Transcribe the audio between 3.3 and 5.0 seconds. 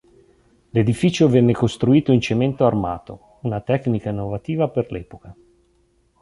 una tecnica innovativa per